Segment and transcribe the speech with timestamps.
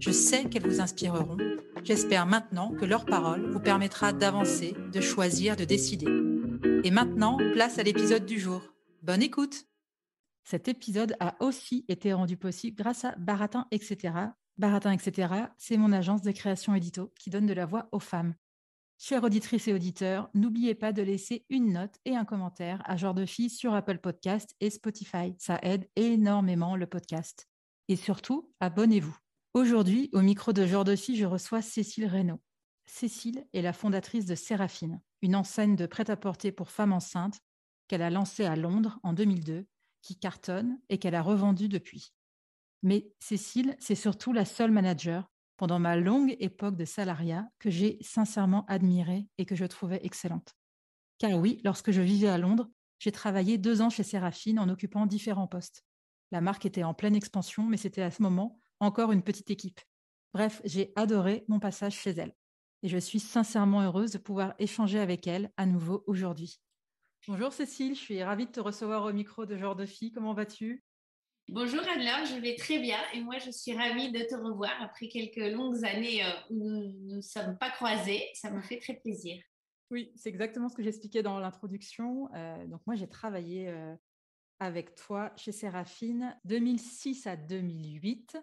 [0.00, 1.36] Je sais qu'elles vous inspireront.
[1.82, 6.06] J'espère maintenant que leur parole vous permettra d'avancer, de choisir, de décider.
[6.84, 8.62] Et maintenant, place à l'épisode du jour.
[9.02, 9.66] Bonne écoute
[10.44, 14.14] Cet épisode a aussi été rendu possible grâce à Baratin, etc.
[14.56, 18.34] Baratin, etc., c'est mon agence de création édito qui donne de la voix aux femmes.
[18.98, 23.14] Chères auditrices et auditeurs, n'oubliez pas de laisser une note et un commentaire à Genre
[23.14, 25.34] de Fille sur Apple Podcast et Spotify.
[25.38, 27.48] Ça aide énormément le podcast.
[27.88, 29.16] Et surtout, abonnez-vous.
[29.54, 32.40] Aujourd'hui, au micro de Fille, je reçois Cécile Reynaud.
[32.86, 37.40] Cécile est la fondatrice de Séraphine, une enseigne de prêt-à-porter pour femmes enceintes
[37.88, 39.66] qu'elle a lancée à Londres en 2002,
[40.02, 42.12] qui cartonne et qu'elle a revendue depuis.
[42.82, 47.98] Mais Cécile, c'est surtout la seule manager pendant ma longue époque de salariat que j'ai
[48.02, 50.54] sincèrement admirée et que je trouvais excellente.
[51.18, 52.68] Car oui, lorsque je vivais à Londres,
[52.98, 55.84] j'ai travaillé deux ans chez Séraphine en occupant différents postes.
[56.32, 59.80] La marque était en pleine expansion, mais c'était à ce moment encore une petite équipe.
[60.34, 62.34] Bref, j'ai adoré mon passage chez elle.
[62.82, 66.60] Et je suis sincèrement heureuse de pouvoir échanger avec elle à nouveau aujourd'hui.
[67.26, 70.12] Bonjour Cécile, je suis ravie de te recevoir au micro de Genre de Fille.
[70.12, 70.84] Comment vas-tu?
[71.48, 75.08] Bonjour Anne-Laure, je vais très bien et moi je suis ravie de te revoir après
[75.08, 78.28] quelques longues années euh, où nous ne sommes pas croisés.
[78.34, 79.42] Ça me fait très plaisir.
[79.90, 82.28] Oui, c'est exactement ce que j'expliquais dans l'introduction.
[82.34, 83.94] Euh, donc moi j'ai travaillé euh,
[84.60, 88.36] avec toi chez Séraphine 2006 à 2008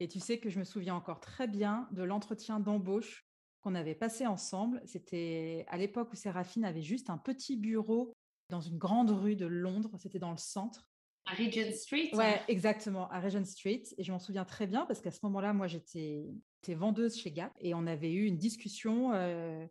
[0.00, 3.26] et tu sais que je me souviens encore très bien de l'entretien d'embauche
[3.60, 4.80] qu'on avait passé ensemble.
[4.86, 8.14] C'était à l'époque où Séraphine avait juste un petit bureau
[8.48, 10.88] dans une grande rue de Londres, c'était dans le centre.
[11.26, 13.82] À Regent Street Ouais, exactement, à Regent Street.
[13.98, 16.24] Et je m'en souviens très bien parce qu'à ce moment-là, moi, j'étais
[16.68, 19.64] vendeuse chez Gap et on avait eu une discussion euh,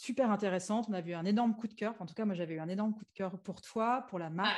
[0.00, 0.86] super intéressante.
[0.88, 1.94] On avait eu un énorme coup de cœur.
[2.00, 4.30] en tout cas, moi, j'avais eu un énorme coup de cœur pour toi, pour la
[4.30, 4.56] marque.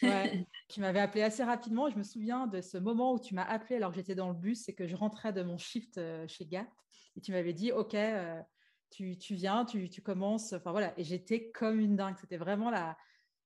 [0.00, 0.46] Pareil.
[0.68, 1.88] tu m'avais appelé assez rapidement.
[1.88, 4.34] Je me souviens de ce moment où tu m'as appelé alors que j'étais dans le
[4.34, 6.68] bus et que je rentrais de mon shift euh, chez Gap.
[7.16, 8.40] Et tu m'avais dit, OK, euh,
[8.90, 10.52] tu, tu, viens, tu, tu commences.
[10.52, 10.92] Enfin voilà.
[10.98, 12.16] Et j'étais comme une dingue.
[12.20, 12.96] C'était vraiment la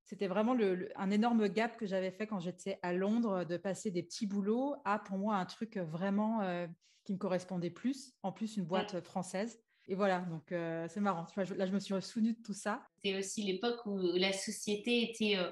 [0.04, 0.56] c'était vraiment
[0.96, 4.74] un énorme gap que j'avais fait quand j'étais à Londres, de passer des petits boulots
[4.84, 6.66] à, pour moi, un truc vraiment euh,
[7.04, 9.62] qui me correspondait plus, en plus une boîte française.
[9.88, 11.26] Et voilà, donc euh, c'est marrant.
[11.36, 12.86] Là, je me suis souvenue de tout ça.
[13.04, 15.50] C'est aussi l'époque où la société était euh,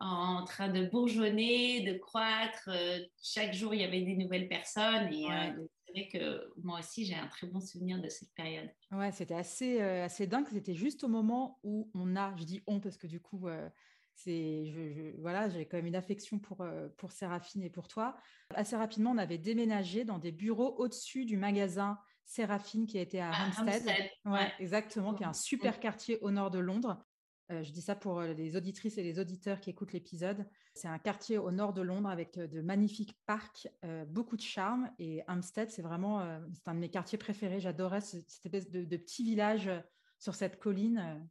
[0.00, 2.68] en train de bourgeonner, de croître.
[3.22, 5.12] chaque jour, il y avait des nouvelles personnes.
[5.12, 5.26] Et
[5.84, 8.70] c'est vrai que moi aussi, j'ai un très bon souvenir de cette période.
[8.92, 10.46] Ouais, c'était assez, assez dingue.
[10.52, 13.48] C'était juste au moment où on a, je dis on parce que du coup,
[14.14, 18.16] c'est, je, voilà, j'ai quand même une affection pour, euh, pour Séraphine et pour toi.
[18.54, 23.30] Assez rapidement, on avait déménagé dans des bureaux au-dessus du magasin Séraphine qui était à,
[23.30, 24.10] à Hampstead.
[24.24, 27.04] Ouais, exactement, qui est un super quartier au nord de Londres.
[27.50, 30.46] Euh, je dis ça pour euh, les auditrices et les auditeurs qui écoutent l'épisode.
[30.74, 33.68] C'est un quartier au nord de Londres avec de magnifiques parcs,
[34.08, 34.90] beaucoup de charme.
[34.98, 37.60] Et Hampstead, c'est vraiment c'est un de mes quartiers préférés.
[37.60, 39.70] J'adorais cette espèce de, de petit village
[40.18, 41.28] sur cette colline.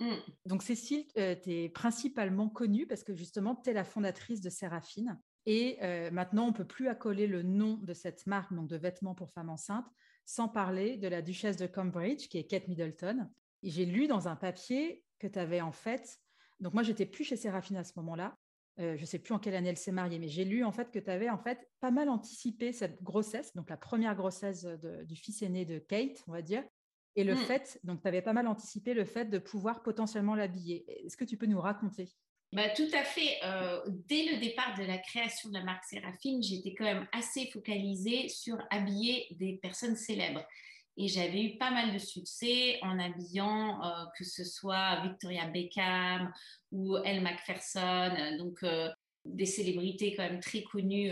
[0.00, 0.10] Mmh.
[0.46, 4.50] Donc Cécile, euh, tu es principalement connue parce que justement, tu es la fondatrice de
[4.50, 5.20] Séraphine.
[5.46, 8.76] Et euh, maintenant, on ne peut plus accoler le nom de cette marque donc de
[8.76, 9.86] vêtements pour femmes enceintes
[10.24, 13.28] sans parler de la duchesse de Cambridge, qui est Kate Middleton.
[13.62, 16.18] Et j'ai lu dans un papier que tu avais en fait...
[16.60, 18.38] Donc moi, j'étais plus chez Séraphine à ce moment-là.
[18.80, 20.72] Euh, je ne sais plus en quelle année elle s'est mariée, mais j'ai lu en
[20.72, 24.64] fait que tu avais en fait pas mal anticipé cette grossesse, donc la première grossesse
[24.64, 26.64] du fils aîné de Kate, on va dire,
[27.14, 27.38] et le mmh.
[27.38, 30.84] fait, donc tu avais pas mal anticipé le fait de pouvoir potentiellement l'habiller.
[31.06, 32.08] Est-ce que tu peux nous raconter?
[32.54, 33.38] Bah, tout à fait.
[33.42, 37.50] Euh, dès le départ de la création de la marque Séraphine, j'étais quand même assez
[37.52, 40.44] focalisée sur habiller des personnes célèbres.
[40.96, 46.32] Et j'avais eu pas mal de succès en habillant, euh, que ce soit Victoria Beckham
[46.70, 48.36] ou Elle Macpherson.
[48.38, 48.88] Donc, euh,
[49.24, 51.10] des célébrités quand même très connues.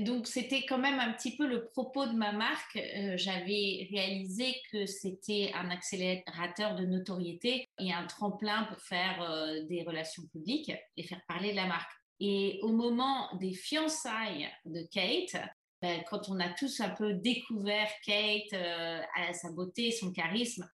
[0.00, 2.78] Donc, c'était quand même un petit peu le propos de ma marque.
[3.16, 10.22] J'avais réalisé que c'était un accélérateur de notoriété et un tremplin pour faire des relations
[10.32, 11.90] publiques et faire parler de la marque.
[12.20, 15.42] Et au moment des fiançailles de Kate,
[15.80, 19.00] ben, quand on a tous un peu découvert Kate, euh,
[19.32, 20.68] sa beauté, son charisme,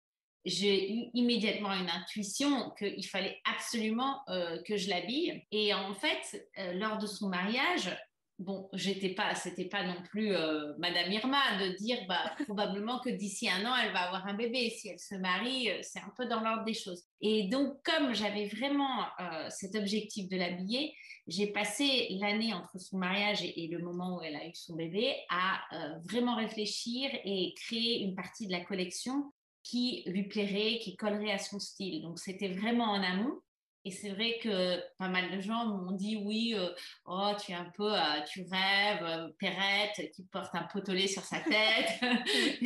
[0.47, 5.45] j'ai eu immédiatement une intuition qu'il fallait absolument euh, que je l'habille.
[5.51, 7.93] Et en fait, euh, lors de son mariage,
[8.39, 13.09] bon, j'étais pas, c'était pas non plus euh, Madame Irma de dire, bah, probablement que
[13.09, 14.69] d'ici un an, elle va avoir un bébé.
[14.69, 17.03] Si elle se marie, c'est un peu dans l'ordre des choses.
[17.19, 19.05] Et donc, comme j'avais vraiment
[19.49, 20.93] cet objectif de l'habiller,
[21.27, 25.13] j'ai passé l'année entre son mariage et, le moment où elle a eu son bébé
[25.29, 25.59] à
[26.07, 29.33] vraiment réfléchir et créer une partie de la collection
[29.69, 32.01] qui lui plairait, qui collerait à son style.
[32.01, 33.41] Donc, c'était vraiment en amont.
[33.83, 36.69] Et c'est vrai que pas mal de gens m'ont dit oui, euh,
[37.05, 41.23] oh, tu es un peu, euh, tu rêves, euh, Perrette qui porte un potolet sur
[41.23, 42.01] sa tête.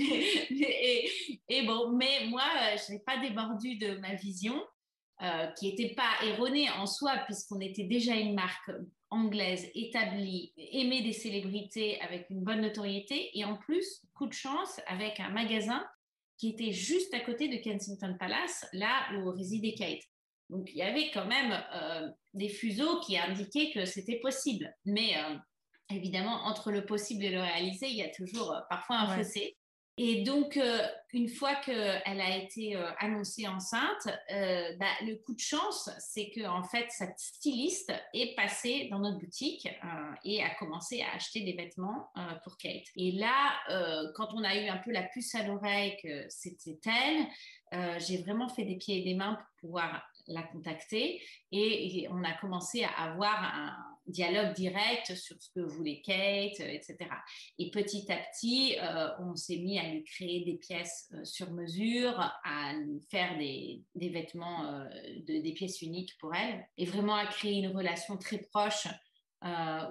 [1.47, 2.43] et, bon, mais moi,
[2.75, 4.59] je n'ai pas débordu de ma vision,
[5.59, 8.71] qui n'était pas erronée en soi, puisqu'on était déjà une marque
[9.11, 14.81] anglaise établie, aimée des célébrités avec une bonne notoriété, et en plus, coup de chance,
[14.87, 15.85] avec un magasin
[16.41, 20.01] qui était juste à côté de Kensington Palace, là où résidait Kate.
[20.49, 24.75] Donc, il y avait quand même euh, des fuseaux qui indiquaient que c'était possible.
[24.83, 25.35] Mais euh,
[25.91, 29.55] évidemment, entre le possible et le réalisé, il y a toujours euh, parfois un fossé.
[30.03, 30.59] Et donc,
[31.13, 36.63] une fois qu'elle a été annoncée enceinte, bah, le coup de chance, c'est que en
[36.63, 39.69] fait, cette styliste est passée dans notre boutique
[40.25, 42.11] et a commencé à acheter des vêtements
[42.43, 42.87] pour Kate.
[42.95, 43.53] Et là,
[44.15, 46.79] quand on a eu un peu la puce à l'oreille que c'était
[47.71, 51.21] elle, j'ai vraiment fait des pieds et des mains pour pouvoir la contacter
[51.51, 56.71] et, on a commencé à avoir un dialogue direct sur ce que voulait Kate, euh,
[56.71, 56.97] etc.
[57.57, 61.51] Et petit à petit, euh, on s'est mis à lui créer des pièces euh, sur
[61.51, 64.85] mesure, à lui faire des, vêtements,
[65.25, 68.87] des pièces uniques pour elle, et vraiment à créer une relation très proche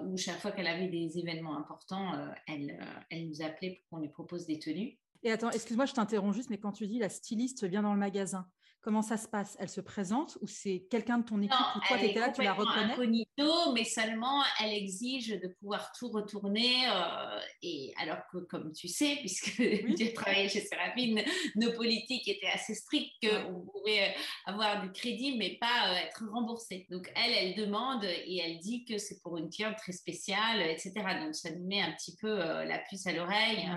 [0.05, 2.13] où chaque fois qu'elle avait des événements importants,
[2.47, 2.79] elle,
[3.09, 4.97] elle nous appelait pour qu'on lui propose des tenues.
[5.23, 7.99] Et attends, excuse-moi, je t'interromps juste, mais quand tu dis la styliste vient dans le
[7.99, 8.47] magasin,
[8.81, 9.55] Comment ça se passe?
[9.59, 12.41] Elle se présente ou c'est quelqu'un de ton équipe ou toi tu étais là, tu
[12.41, 12.93] la reconnais?
[12.93, 16.89] incognito, mais seulement elle exige de pouvoir tout retourner.
[16.89, 19.55] Euh, et alors que, comme tu sais, puisque
[19.97, 21.21] tu as travaillé chez Séraphine,
[21.55, 24.13] nos politiques étaient assez strictes qu'on pouvait euh,
[24.47, 26.87] avoir du crédit, mais pas euh, être remboursé.
[26.89, 30.93] Donc elle, elle demande et elle dit que c'est pour une cliente très spéciale, etc.
[31.23, 33.69] Donc ça nous met un petit peu la puce à l'oreille.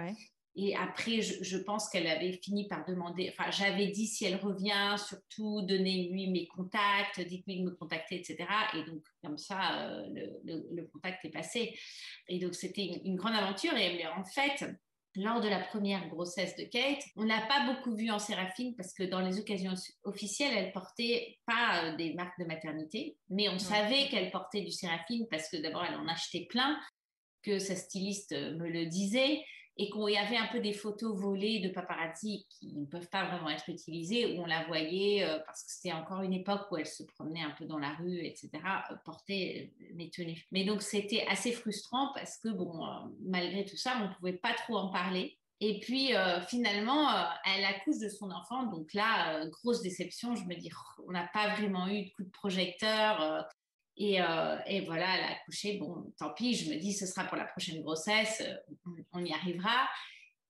[0.57, 4.95] Et après, je, pense qu'elle avait fini par demander, enfin, j'avais dit si elle revient,
[5.05, 8.47] surtout donnez-lui mes contacts, dites-lui de me contacter, etc.
[8.75, 10.07] Et donc, comme ça, euh,
[10.45, 11.77] le, contact est passé.
[12.29, 13.77] Et donc, c'était une, grande aventure.
[13.77, 14.65] Et en fait,
[15.17, 18.95] lors de la première grossesse de Kate, on n'a pas beaucoup vu en Séraphine parce
[18.95, 19.75] que dans les occasions
[20.05, 24.71] officielles, elle portait pas euh, des marques de maternité, mais on savait qu'elle portait du
[24.71, 26.79] Séraphine parce que d'abord, elle en achetait plein,
[27.43, 29.43] que sa styliste me le disait
[29.77, 33.25] et qu'il y avait un peu des photos volées de paparazzi qui ne peuvent pas
[33.25, 36.77] vraiment être utilisées, où on la voyait, euh, parce que c'était encore une époque où
[36.77, 40.47] elle se promenait un peu dans la rue, etc., euh, porter mes tenues.
[40.53, 42.91] Mais donc c'était assez frustrant parce que, bon, euh,
[43.23, 45.39] malgré tout ça, on ne pouvait pas trop en parler.
[45.61, 46.11] Et puis
[46.49, 47.09] finalement,
[47.47, 48.65] elle accouche de son enfant.
[48.65, 50.35] Donc là, grosse déception.
[50.35, 53.47] Je me dis, oh, on n'a pas vraiment eu de coup de projecteur.
[54.01, 55.79] Euh, et, voilà, elle a accouché.
[55.79, 59.33] Bon, tant pis, je me dis, ce sera pour la prochaine grossesse, euh, on, y
[59.33, 59.89] arrivera.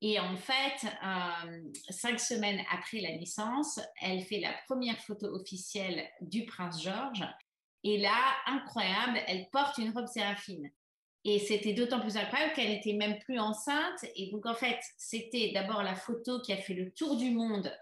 [0.01, 6.09] Et en fait, euh, cinq semaines après la naissance, elle fait la première photo officielle
[6.21, 7.25] du prince George.
[7.85, 10.71] Et là, incroyable, elle porte une robe séraphine.
[11.27, 14.05] Et c'était d'autant plus incroyable qu'elle n'était même plus enceinte.
[14.15, 17.75] Et donc, en fait, c'était d'abord la photo qui a fait le tour du monde,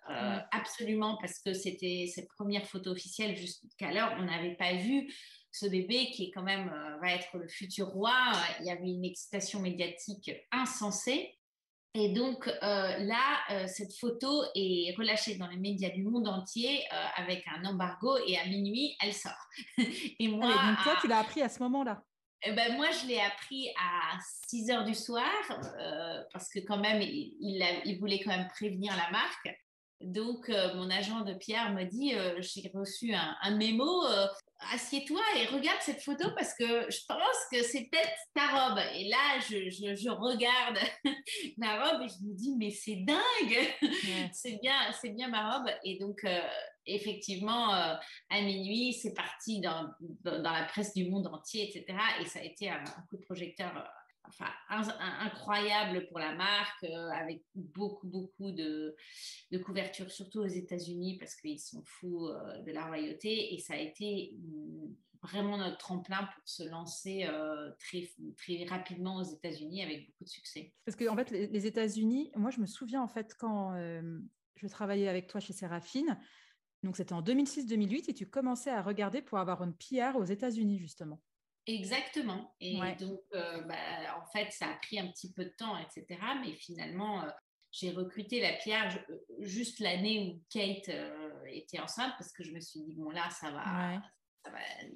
[0.52, 5.12] absolument, parce que c'était cette première photo officielle jusqu'à l'heure, on n'avait pas vu
[5.52, 8.14] ce bébé qui est quand même euh, va être le futur roi.
[8.61, 11.38] Il y avait une excitation médiatique insensée.
[11.94, 16.82] Et donc euh, là, euh, cette photo est relâchée dans les médias du monde entier
[17.16, 19.32] avec un embargo et à minuit, elle sort.
[19.76, 22.02] et moi, ah, donc toi, tu l'as appris à ce moment-là?
[22.44, 24.18] Eh ben, moi, je l'ai appris à
[24.49, 25.30] 6 heures du soir
[26.32, 27.37] parce que quand même, il,
[27.85, 29.50] il, voulait quand même prévenir la marque.
[30.00, 34.02] Donc, mon agent de Pierre me dit, j'ai reçu un, un mémo,
[34.73, 38.78] assieds-toi et regarde cette photo parce que je pense que c'est peut-être ta robe.
[38.95, 40.78] Et là, je, je, regarde
[41.57, 43.69] ma robe et je me dis, mais c'est dingue,
[44.33, 45.71] c'est bien, c'est bien ma robe.
[45.85, 46.40] Et donc, euh,
[46.87, 47.95] effectivement, euh,
[48.31, 49.88] à minuit, c'est parti dans,
[50.25, 51.99] dans, la presse du monde entier, etc.
[52.21, 53.73] Et ça a été un, coup de projecteur.
[54.24, 54.50] Euh, enfin,
[55.20, 58.94] incroyable pour la marque, avec beaucoup, beaucoup de,
[59.50, 62.28] de couverture, surtout aux États-Unis, parce qu'ils sont fous
[62.64, 63.54] de la royauté.
[63.54, 69.16] Et ça a été mm, vraiment notre tremplin pour se lancer euh, très, très rapidement
[69.16, 70.72] aux États-Unis avec beaucoup de succès.
[70.84, 74.18] Parce que en fait, les, États-Unis, moi je me souviens en fait quand euh,
[74.56, 76.18] je travaillais avec toi chez Séraphine,
[76.82, 80.78] donc c'était en 2006-2008 et tu commençais à regarder pour avoir une PR aux États-Unis
[80.78, 81.22] justement.
[81.66, 82.54] Exactement.
[82.61, 86.21] Et donc, euh, bah, en fait, ça a pris un petit peu de temps, etc.
[86.45, 87.25] Mais finalement,
[87.71, 88.99] j'ai recruté la PR
[89.40, 90.90] juste l'année où Kate
[91.47, 94.00] était enceinte parce que je me suis dit, bon, là, ça va,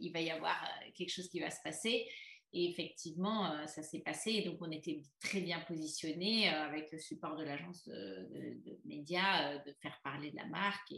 [0.00, 2.08] il va y avoir euh, quelque chose qui va se passer.
[2.52, 4.42] Et effectivement, euh, ça s'est passé.
[4.42, 9.72] donc, on était très bien positionnés euh, avec le support de l'agence de, médias, de
[9.82, 10.92] faire parler de la marque.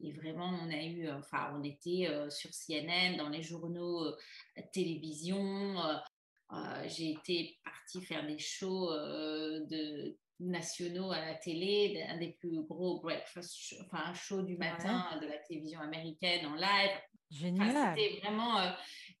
[0.00, 4.14] Et, vraiment, on a eu, enfin, on était sur CNN, dans les journaux,
[4.72, 5.76] télévision.
[6.86, 13.00] J'ai été partie faire des shows de nationaux à la télé, un des plus gros
[13.00, 17.00] breakfast, enfin un show du matin de la télévision américaine en live.
[17.30, 17.96] Génial.
[17.96, 18.70] C'était vraiment euh,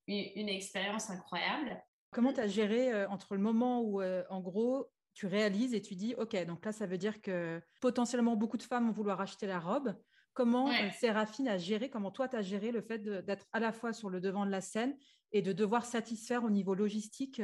[0.06, 1.82] une, expérience incroyable.
[2.12, 5.82] Comment tu as géré euh, entre le moment où, euh, en gros, tu réalises et
[5.82, 9.20] tu dis, OK, donc là, ça veut dire que potentiellement beaucoup de femmes vont vouloir
[9.20, 9.94] acheter la robe.
[10.34, 13.94] Comment Séraphine a géré, comment toi, tu as géré le fait d'être à la fois
[13.94, 14.94] sur le devant de la scène
[15.32, 17.40] et de devoir satisfaire au niveau logistique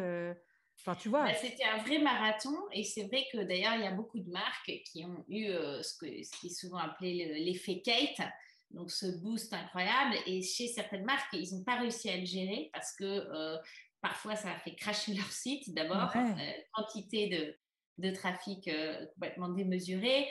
[0.78, 1.24] Enfin, tu vois?
[1.24, 4.30] Bah, c'était un vrai marathon et c'est vrai que d'ailleurs, il y a beaucoup de
[4.30, 8.28] marques qui ont eu ce, que, ce qui est souvent appelé l'effet Kate
[8.72, 10.16] donc ce boost incroyable.
[10.26, 13.58] Et chez certaines marques, ils n'ont pas réussi à le gérer parce que euh,
[14.00, 19.48] parfois ça a fait cracher leur site d'abord, euh, quantité de, de trafic euh, complètement
[19.48, 20.28] démesuré.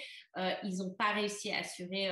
[0.63, 2.09] ils n'ont pas réussi à assurer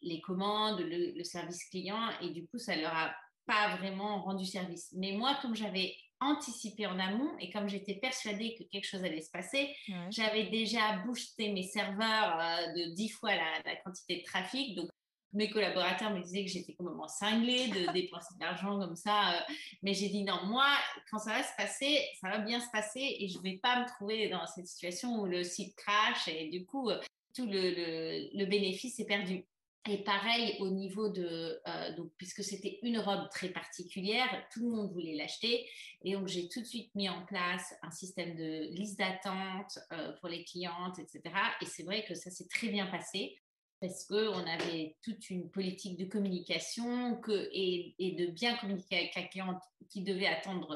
[0.00, 3.12] les commandes, le, le, service client et du coup ça leur a
[3.46, 4.92] pas vraiment rendu service.
[4.96, 9.22] Mais moi, comme j'avais anticipé en amont et comme j'étais persuadée que quelque chose allait
[9.22, 9.74] se passer,
[10.10, 12.38] j'avais déjà boosté mes serveurs
[12.76, 14.76] de dix fois la, la, quantité de trafic.
[14.76, 14.90] Donc,
[15.38, 19.34] mes collaborateurs me disaient que j'étais complètement cinglée de dépenser de l'argent comme ça.
[19.34, 19.40] Euh,
[19.82, 20.66] mais j'ai dit non, moi,
[21.10, 23.80] quand ça va se passer, ça va bien se passer et je ne vais pas
[23.80, 27.00] me trouver dans cette situation où le site crash et du coup, euh,
[27.34, 29.44] tout le, le, bénéfice est perdu.
[29.88, 34.76] Et pareil au niveau de, euh, donc, puisque c'était une robe très particulière, tout le
[34.76, 35.66] monde voulait l'acheter.
[36.02, 39.78] Et donc, j'ai tout de suite mis en place un système de liste d'attente
[40.18, 41.22] pour les clientes, etc.
[41.62, 43.38] Et c'est vrai que ça s'est très bien passé
[43.80, 49.22] parce qu'on avait toute une politique de communication que, et, de bien communiquer avec la
[49.22, 50.74] cliente qui devait attendre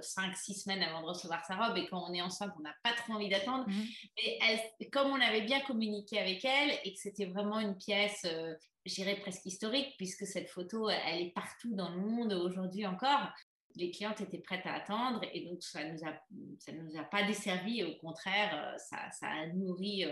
[0.00, 1.76] 5-6 euh, semaines avant de recevoir sa robe.
[1.76, 3.68] Et quand on est enceinte, on n'a pas trop envie d'attendre.
[3.68, 3.86] Mhm.
[4.16, 8.54] Mais comme on avait bien communiqué avec elle et que c'était vraiment une pièce, euh,
[8.86, 13.32] j'irais presque historique, puisque cette photo, elle est partout dans le monde aujourd'hui encore,
[13.76, 16.12] les clientes étaient prêtes à attendre et donc ça nous a
[16.60, 20.04] ça nous a pas desservi au contraire euh, ça, ça a nourri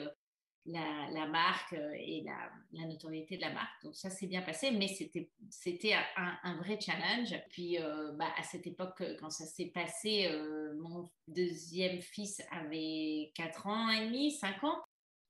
[0.67, 3.83] la, marque euh, et la, notoriété de la marque.
[3.83, 7.35] Donc ça s'est bien passé, mais c'était un, vrai challenge.
[7.51, 13.33] Puis euh, bah, à cette époque, quand ça s'est passé, euh, mon deuxième fils avait
[13.35, 14.79] 4 ans et demi, 5 ans.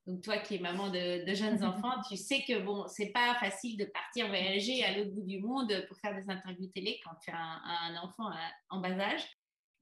[0.07, 3.79] Donc toi qui es maman de, jeunes enfants, tu sais que bon, c'est pas facile
[3.79, 7.31] de partir voyager à l'autre bout du monde pour faire des interviews télé quand tu
[7.31, 8.31] as un, enfant
[8.69, 9.25] en bas âge.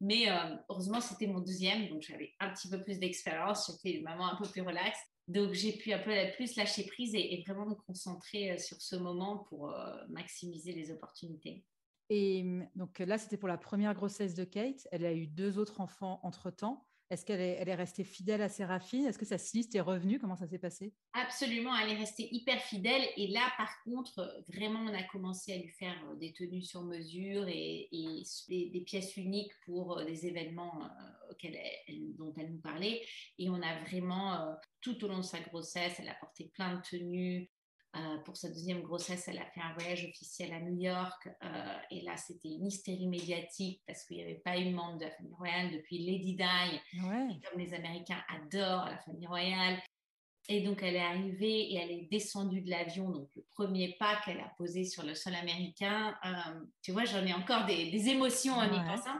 [0.03, 0.29] Mais
[0.71, 3.71] heureusement, c'était mon deuxième, donc j'avais un petit peu plus d'expérience.
[3.71, 4.99] J'étais une maman un peu plus relaxe.
[5.31, 8.97] Donc, j'ai pu un peu plus lâcher prise et, vraiment me concentrer euh, sur ce
[8.97, 11.65] moment pour euh, maximiser les opportunités.
[12.09, 12.45] Et
[12.75, 14.89] donc là, c'était pour la première grossesse de Kate.
[14.91, 16.85] Elle a eu deux autres enfants entre-temps.
[17.11, 19.05] Est-ce qu'elle est, elle est restée fidèle à Séraphine?
[19.07, 20.21] Est-ce que sa styliste est revenue?
[20.21, 20.95] Comment ça s'est passé?
[21.13, 23.03] Absolument, elle est restée hyper fidèle.
[23.17, 26.83] Et là, par contre, vraiment, on a commencé à lui faire euh, des tenues sur
[26.83, 27.89] mesure et,
[28.49, 31.59] des, pièces uniques pour euh, des événements euh, auxquels
[32.17, 33.03] dont elle nous parlait.
[33.39, 36.83] Et on a vraiment, tout au long de sa grossesse, elle a porté plein de
[36.83, 37.51] tenues.
[37.97, 41.29] Euh, pour sa deuxième grossesse, elle a fait un voyage officiel à New York.
[41.43, 45.07] Euh, et là, c'était une hystérie médiatique parce qu'il n'y avait pas eu membre de
[45.07, 47.01] la famille royale depuis Lady Di.
[47.01, 49.83] comme les Américains adorent la famille royale.
[50.49, 53.11] Et donc, elle est arrivée et elle est descendue de l'avion.
[53.11, 57.27] Donc, le premier pas qu'elle a posé sur le sol américain, euh, tu vois, j'en
[57.27, 59.19] ai encore des, émotions en y pensant.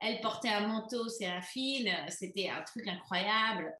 [0.00, 3.70] Elle portait un manteau séraphine, c'était un truc incroyable.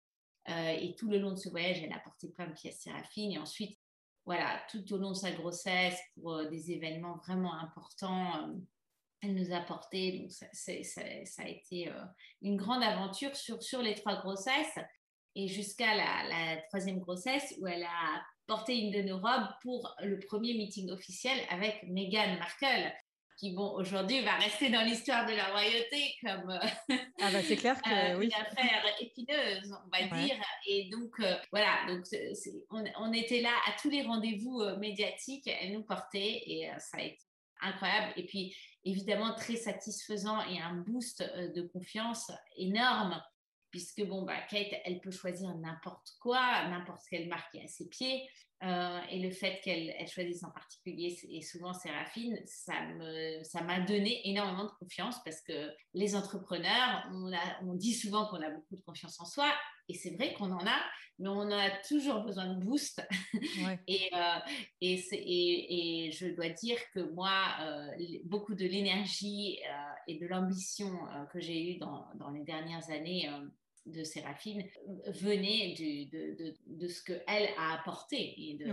[0.47, 3.33] et tout le long de ce voyage, elle a porté plein de pièces Séraphine.
[3.33, 3.79] Et ensuite,
[4.29, 8.51] voilà, tout au long de sa grossesse, pour des événements vraiment importants,
[9.23, 10.19] elle nous a porté.
[10.19, 10.73] Donc, ça,
[11.39, 11.91] a été
[12.43, 14.79] une grande aventure sur, sur les trois grossesses
[15.35, 19.97] et jusqu'à la, la, troisième grossesse où elle a porté une de nos robes pour
[20.03, 22.93] le premier meeting officiel avec Meghan Markle
[23.39, 26.59] qui bon aujourd'hui va rester dans l'histoire de la royauté comme
[26.91, 28.27] ah bah c'est clair que euh, oui.
[28.27, 32.05] une affaire épineuse on va dire et donc euh, voilà donc
[32.71, 36.99] on, on, était là à tous les rendez-vous euh, médiatiques elle nous portait et ça
[36.99, 37.25] a été
[37.61, 43.21] incroyable et puis évidemment très satisfaisant et un boost de confiance énorme
[43.71, 48.29] puisque bon, bah, Kate, elle peut choisir n'importe quoi, n'importe quelle marque à ses pieds.
[48.65, 53.63] Euh, et le fait qu'elle elle choisisse en particulier et souvent Séraphine, ça me ça
[53.63, 58.43] m'a donné énormément de confiance parce que les entrepreneurs, on, a, on dit souvent qu'on
[58.43, 59.49] a beaucoup de confiance en soi
[59.89, 60.81] et c'est vrai qu'on en a,
[61.21, 63.01] mais on a toujours besoin de boost.
[63.87, 64.39] et, euh,
[64.81, 67.87] et, et, et, je dois dire que moi, euh,
[68.25, 69.61] beaucoup de l'énergie
[70.09, 70.91] et de l'ambition
[71.33, 73.31] que j'ai eue dans, dans, les dernières années
[73.93, 74.65] de Séraphine
[75.07, 78.67] venait de, de, de, ce qu'elle a apporté et de,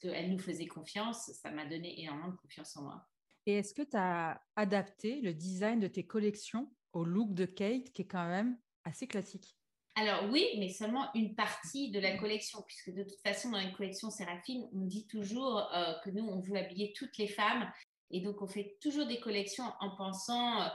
[0.00, 1.30] qu'elle nous faisait confiance.
[1.32, 3.06] Ça m'a donné énormément de confiance en moi.
[3.46, 7.90] Et est-ce que tu as adapté le design de tes collections au look de Kate,
[7.92, 9.56] qui est quand même assez classique?
[9.96, 13.72] Alors oui, mais seulement une partie de la collection, puisque de toute façon, dans une
[13.72, 17.70] collection Séraphine, on dit toujours euh, que nous, on veut habiller toutes les femmes.
[18.10, 20.70] Et donc, on fait toujours des collections en pensant...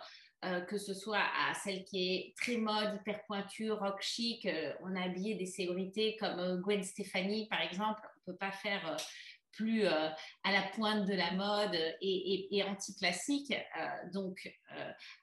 [0.46, 4.46] Euh, que ce soit à celle qui est très mode, hyper pointue, rock chic.
[4.46, 8.02] Euh, on a habillé des célébrités comme euh, Gwen Stefani, par exemple.
[8.04, 8.96] On ne peut pas faire
[9.54, 13.54] plus à la pointe de la mode et, anti-classique.
[14.12, 14.54] donc,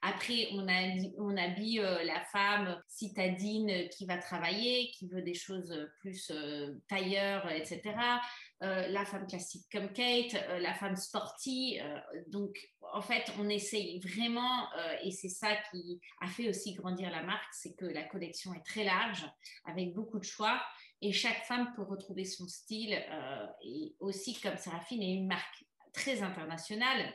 [0.01, 5.87] après, on, a, on habille la femme citadine qui va travailler, qui veut des choses
[5.99, 6.31] plus
[6.87, 7.93] tailleur, etc.
[8.63, 11.83] la femme classique comme Kate, la femme sportive.
[12.27, 12.57] donc,
[12.93, 17.23] en fait, on essaye vraiment, euh, et c'est ça qui a fait aussi grandir la
[17.23, 19.25] marque, c'est que la collection est très large,
[19.65, 20.61] avec beaucoup de choix,
[21.01, 22.93] et chaque femme peut retrouver son style.
[22.93, 27.13] Euh, et aussi, comme Séraphine est une marque très internationale,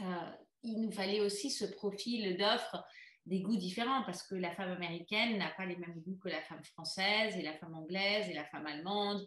[0.00, 0.30] euh,
[0.62, 2.84] il nous fallait aussi ce profil d'offre
[3.26, 6.42] des goûts différents parce que la femme américaine n'a pas les mêmes goûts que la
[6.42, 9.26] femme française et la femme anglaise et la femme allemande.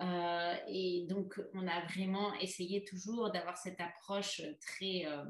[0.00, 5.24] Euh, et donc, on a vraiment essayé toujours d'avoir cette approche très euh,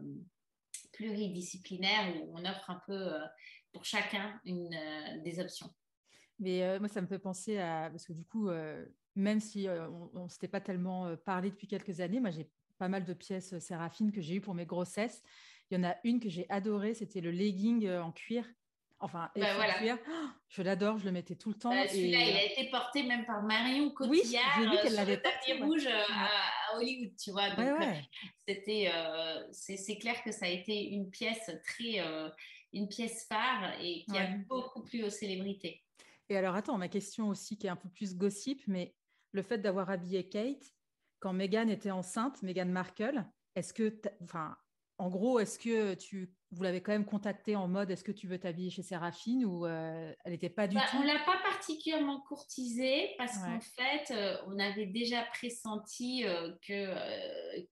[0.93, 3.21] pluridisciplinaire où on offre un peu euh,
[3.73, 4.71] pour chacun une,
[5.25, 5.71] des options.
[6.39, 7.89] Mais moi, ça me fait penser à...
[7.91, 8.51] Parce que du coup,
[9.15, 9.67] même si
[10.15, 13.59] on ne s'était pas tellement parlé depuis quelques années, moi, j'ai pas mal de pièces
[13.61, 15.23] séraphines que j'ai eues pour mes grossesses.
[15.71, 18.45] Il y en a une que j'ai adorée, c'était le legging en cuir
[19.05, 19.99] Enfin, bah, voilà.
[20.49, 21.71] je l'adore, je le mettais tout le temps.
[21.71, 25.55] Bah, celui-là, il a été porté même par Marion Cotillard oui, vu qu'elle l'avait porté
[25.61, 27.51] rouge euh, à, Hollywood, tu vois.
[27.51, 27.93] Donc, euh,
[28.47, 31.99] c'était, euh, c'est, clair que ça a été une pièce très,
[32.73, 35.83] une pièce phare et qui a beaucoup plu aux célébrités.
[36.29, 38.95] Et alors, attends, ma question aussi qui est un peu plus gossip, mais
[39.33, 40.73] le fait d'avoir habillé Kate
[41.19, 43.25] quand Meghan était enceinte, Meghan Markle,
[43.57, 44.57] est-ce que, enfin,
[44.99, 48.27] en gros, est-ce que tu, vous l'avez quand même contacté en mode est-ce que tu
[48.27, 51.39] veux t'habiller chez Séraphine ou euh, elle n'était pas du bah, tout On l'a pas
[51.43, 56.93] particulièrement courtisée parce qu'en fait, euh, on avait déjà pressenti euh, que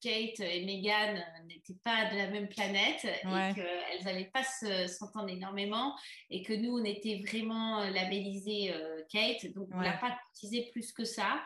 [0.00, 4.44] Kate et Meghan n'étaient pas de la même planète et qu'elles n'allaient pas
[4.88, 5.94] s'entendre énormément
[6.30, 8.72] et que nous, on était vraiment labellisé
[9.12, 9.52] Kate.
[9.54, 11.44] Donc, on l'a pas courtisée plus que ça.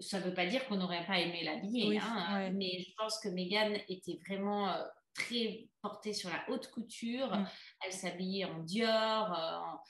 [0.00, 3.28] Ça ne veut pas dire qu'on n'aurait pas aimé l'habiller, hein, mais je pense que
[3.28, 4.74] Meghan était vraiment
[5.14, 7.34] très portée sur la haute couture.
[7.34, 7.48] Mm.
[7.84, 9.80] Elle s'habillait en Dior.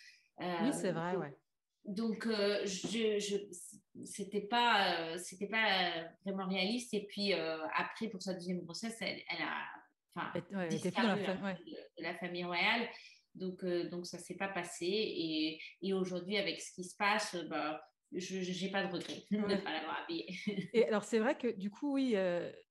[0.40, 1.37] Euh, oui, c'est vrai, ouais.
[1.84, 3.37] Donc, euh, je, je
[4.04, 5.92] c'était pas, euh, c'était pas
[6.24, 6.94] vraiment réaliste.
[6.94, 9.66] Et puis après, pour sa deuxième grossesse, elle, a,
[10.14, 11.56] enfin, elle était plus dans la,
[11.98, 12.88] la, famille royale.
[13.34, 14.87] Donc, donc ça s'est pas passé.
[14.87, 19.37] Et, et aujourd'hui, avec ce qui se passe, bah, je n'ai pas de regret de
[19.37, 20.26] ne pas l'avoir habillée.
[20.72, 22.16] et alors, c'est vrai que du coup, oui,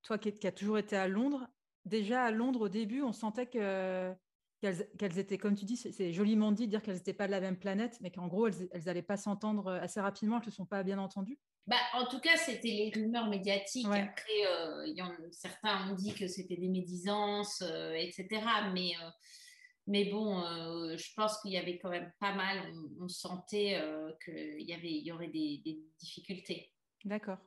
[0.02, 1.46] toi qui, qui as toujours été à Londres,
[1.84, 4.14] déjà à Londres au début, on sentait que
[4.60, 7.40] qu'elles étaient, comme tu dis, c'est joliment dit de dire qu'elles n'étaient pas de la
[7.40, 10.64] même planète, mais qu'en gros, elles n'allaient pas s'entendre assez rapidement, elles ne se sont
[10.64, 11.38] pas bien entendues.
[11.66, 13.86] Bah, en tout cas, c'était les rumeurs médiatiques.
[13.86, 18.28] Après, euh, y en, certains ont dit que c'était des médisances, euh, etc.
[18.72, 19.10] Mais, euh,
[19.86, 20.42] mais bon,
[20.96, 23.82] je pense qu'il y avait quand même pas mal, on, sentait
[24.24, 26.70] qu'il y, avait, y aurait des, des difficultés.
[27.04, 27.38] D'accord.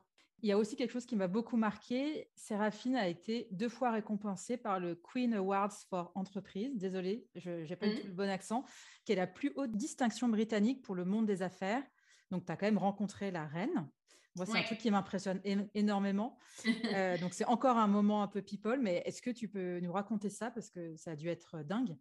[0.42, 2.30] Il y a aussi quelque chose qui m'a beaucoup marqué.
[2.36, 6.76] Séraphine a été deux fois récompensée par le Queen Awards for Entreprise.
[6.76, 8.06] Désolée, je n'ai pas mmh.
[8.06, 8.64] le bon accent,
[9.04, 11.82] qui est la plus haute distinction britannique pour le monde des affaires.
[12.30, 13.88] Donc, tu as quand même rencontré la reine.
[14.36, 15.40] Moi, c'est un truc qui m'impressionne
[15.74, 16.38] énormément.
[16.94, 19.92] Euh, donc, c'est encore un moment un peu people, mais est-ce que tu peux nous
[19.92, 20.50] raconter ça?
[20.50, 21.96] Parce que ça a dû être dingue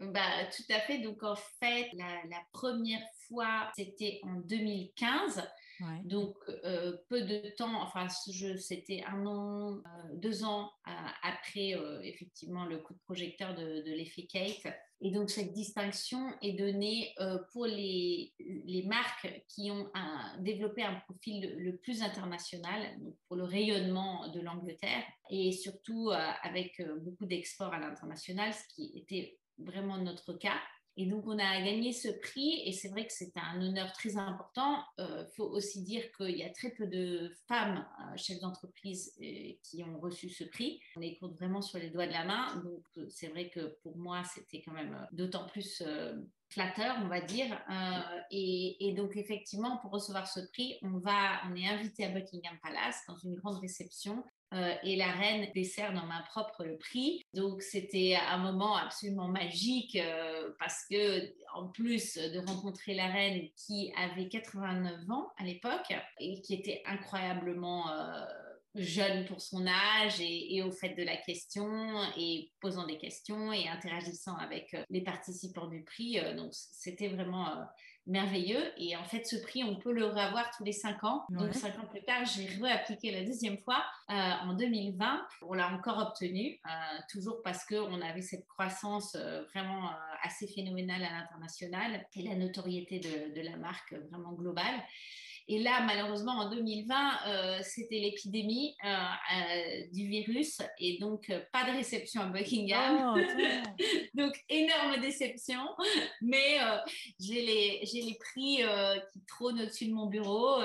[0.00, 0.98] bah, tout à fait.
[0.98, 5.42] Donc, en fait, la, la première fois, c'était en 2015.
[6.04, 9.80] Donc, euh, peu de temps, enfin, c'était un an, euh,
[10.14, 10.90] deux ans euh,
[11.22, 14.74] après, effectivement, le coup de projecteur de, l'effet Kate.
[15.00, 17.14] Et donc, cette distinction est donnée
[17.52, 19.88] pour les, les, marques qui ont
[20.40, 26.10] développé un profil le, plus international, donc pour le rayonnement de l'Angleterre, et surtout
[26.42, 30.60] avec beaucoup d'exports à l'international, ce qui était vraiment notre cas.
[31.00, 34.16] Et donc, on a gagné ce prix et c'est vrai que c'est un honneur très
[34.16, 34.82] important.
[34.98, 39.16] Il euh, faut aussi dire qu'il y a très peu de femmes euh, chefs d'entreprise
[39.22, 40.80] euh, qui ont reçu ce prix.
[40.96, 42.56] On les compte vraiment sur les doigts de la main.
[42.64, 45.84] Donc, c'est vrai que pour moi, c'était quand même d'autant plus
[46.48, 47.56] flatteur, on va dire.
[48.32, 52.58] Et, et, donc, effectivement, pour recevoir ce prix, on, va, on est invité à Buckingham
[52.60, 57.22] Palace dans une grande réception euh, et la reine décerne en main propre le prix.
[57.34, 63.48] Donc c'était un moment absolument magique euh, parce que en plus de rencontrer la reine
[63.56, 68.24] qui avait 89 ans à l'époque et qui était incroyablement euh,
[68.74, 71.68] jeune pour son âge et, et, au fait de la question
[72.16, 76.18] et posant des questions et interagissant avec les participants du prix.
[76.36, 77.66] donc c'était vraiment
[78.08, 78.72] merveilleux.
[78.78, 81.24] Et en fait, ce prix, on peut le revoir tous les cinq ans.
[81.30, 85.26] Donc, cinq ans plus tard, j'ai réappliqué la deuxième fois euh, en 2020.
[85.42, 86.68] On l'a encore obtenu, euh,
[87.10, 89.90] toujours parce qu'on avait cette croissance euh, vraiment
[90.22, 94.82] assez phénoménale à l'international et la notoriété de, de la marque vraiment globale.
[95.50, 96.94] Et là, malheureusement, en 2020,
[97.26, 103.16] euh, c'était l'épidémie euh, euh, du virus et donc pas de réception à Buckingham.
[103.16, 103.78] Oh,
[104.14, 105.62] donc, énorme déception.
[106.20, 106.58] Mais
[107.18, 108.62] j'ai les, les, prix
[109.12, 110.62] qui trônent au-dessus de mon bureau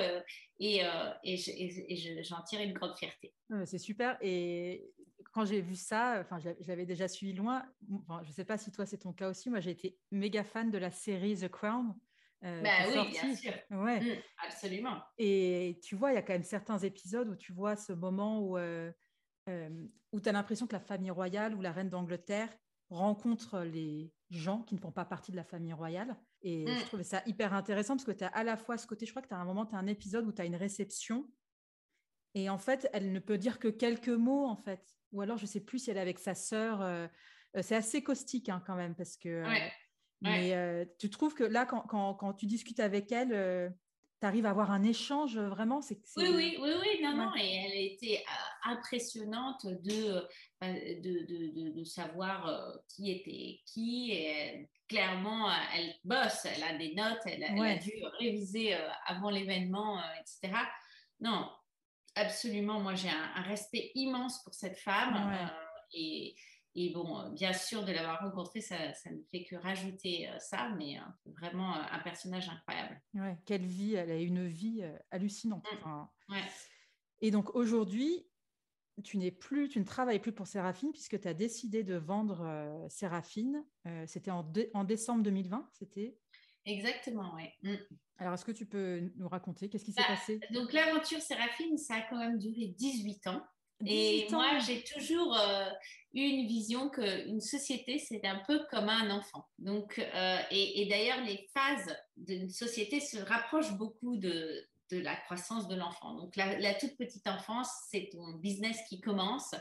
[0.60, 0.82] et,
[1.24, 3.32] et j'en tire une grande fierté.
[3.64, 4.18] C'est super.
[4.20, 4.92] Et
[5.32, 7.64] quand j'ai vu ça, enfin, je l'avais déjà suivi loin.
[7.88, 9.48] je ne sais pas si toi, c'est ton cas aussi.
[9.48, 11.94] Moi, j'ai été méga fan de la série The Crown.
[12.44, 13.52] Euh, bah oui, bien sûr.
[13.70, 14.00] Ouais.
[14.00, 15.02] Mmh, absolument.
[15.18, 18.40] Et tu vois, il y a quand même certains épisodes où tu vois ce moment
[18.40, 18.92] où, euh,
[19.48, 19.70] euh,
[20.12, 22.54] où tu as l'impression que la famille royale ou la reine d'Angleterre
[22.90, 26.16] rencontre les gens qui ne font pas partie de la famille royale.
[26.42, 26.86] Et je mmh.
[26.86, 29.22] trouvais ça hyper intéressant parce que tu as à la fois ce côté, je crois
[29.22, 31.26] que tu as un moment, tu as un épisode où tu as une réception
[32.36, 34.82] et en fait, elle ne peut dire que quelques mots en fait.
[35.12, 37.08] Ou alors, je sais plus si elle est avec sa sœur.
[37.62, 39.44] c'est assez caustique hein, quand même parce que
[40.24, 43.68] mais euh, tu trouves que là, quand, quand, quand, tu discutes avec elle, euh,
[44.20, 47.30] tu arrives à avoir un échange euh, vraiment c'est, Oui, oui, oui, oui, non, non.
[47.36, 48.24] Et elle était
[48.64, 50.26] impressionnante de,
[50.62, 54.12] de, de, de, savoir qui était qui.
[54.12, 58.74] Et clairement, elle bosse, elle a des notes, elle, a dû réviser
[59.06, 60.58] avant l'événement, etc.
[61.20, 61.50] Non,
[62.14, 62.80] absolument.
[62.80, 65.50] Moi, j'ai un, un, respect immense pour cette femme.
[65.92, 66.34] et
[66.76, 70.38] et bon, euh, bien sûr, de l'avoir rencontré, ça, ça, ne fait que rajouter euh,
[70.38, 73.00] ça, mais euh, vraiment un personnage incroyable.
[73.14, 75.64] Ouais, quelle vie, elle a une vie hallucinante.
[76.28, 76.34] Mmh.
[77.20, 78.26] Et donc aujourd'hui,
[79.04, 82.86] tu n'es plus, tu ne travailles plus pour Séraphine puisque tu as décidé de vendre
[82.88, 83.64] Séraphine.
[84.06, 86.18] c'était en, en, décembre 2020, c'était?
[86.66, 87.48] Exactement, oui.
[87.62, 87.76] Mmh.
[88.18, 90.40] Alors, est-ce que tu peux nous raconter qu'est-ce qui s'est bah, passé?
[90.50, 93.44] Donc, l'aventure Séraphine, ça a quand même duré 18 ans.
[93.86, 95.68] Et moi, j'ai toujours euh,
[96.14, 99.46] eu une vision qu'une société, c'est un peu comme un enfant.
[99.58, 105.68] Donc, euh, et, d'ailleurs, les phases d'une société se rapprochent beaucoup de, de la croissance
[105.68, 106.14] de l'enfant.
[106.14, 109.54] Donc, la, la, toute petite enfance, c'est ton business qui commence.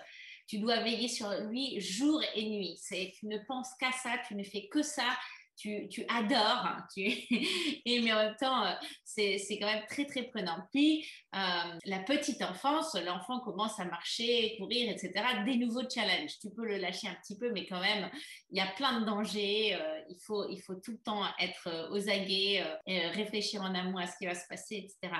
[0.47, 2.79] Tu dois veiller sur lui jour et nuit.
[2.89, 5.17] Tu ne penses qu'à ça, tu ne fais que ça
[5.55, 7.01] tu, tu adores, hein, tu...
[7.85, 10.57] et mais en même temps, euh, c'est quand même très, très prenant.
[10.71, 15.11] Puis, euh, la petite enfance, l'enfant commence à marcher, courir, etc.
[15.45, 16.39] Des nouveaux challenges.
[16.41, 18.09] Tu peux le lâcher un petit peu, mais quand même,
[18.51, 19.75] il y a plein de dangers.
[19.75, 24.07] Euh, il, faut, il faut tout le temps être aux aguets, réfléchir en amont à
[24.07, 25.13] ce qui va se passer, etc.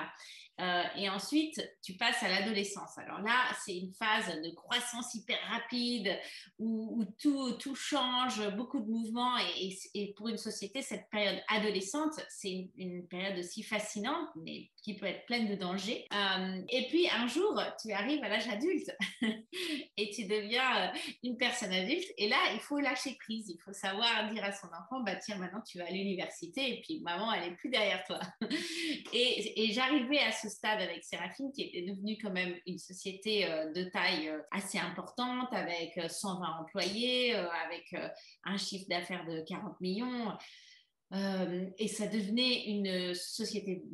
[0.96, 2.96] Et ensuite, tu passes à l'adolescence.
[2.98, 6.16] Alors là, c'est une phase de croissance hyper rapide
[6.58, 9.36] où, tout, tout, change, beaucoup de mouvements.
[9.38, 14.94] Et, et, pour une société, cette période adolescente, c'est une, période aussi fascinante, mais qui
[14.94, 16.06] peut être pleine de dangers.
[16.12, 18.94] Euh, et puis un jour, tu arrives à l'âge adulte
[19.96, 22.06] et tu deviens euh, une personne adulte.
[22.18, 23.48] Et là, il faut lâcher prise.
[23.48, 26.82] Il faut savoir dire à son enfant, bah tiens, maintenant tu vas à l'université et
[26.82, 28.20] puis maman, elle est plus derrière toi.
[29.12, 33.46] et, et j'arrivais à ce stade avec Séraphine, qui était devenue quand même une société
[33.50, 37.96] euh, de taille assez importante, avec 120 employés, avec
[38.44, 40.36] un chiffre d'affaires de 40 millions.
[41.12, 43.84] Et ça devenait une société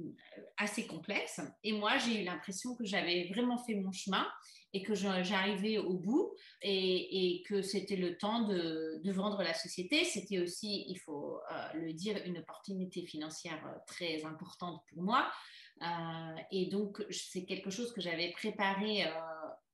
[0.56, 1.40] assez complexe.
[1.64, 4.26] Et moi, j'ai eu l'impression que j'avais vraiment fait mon chemin
[4.72, 10.04] et que j'arrivais au bout et, que c'était le temps de, vendre la société.
[10.04, 11.40] C'était aussi, il faut
[11.74, 15.30] le dire, une opportunité financière très importante pour moi.
[16.50, 19.04] et donc, c'est quelque chose que j'avais préparé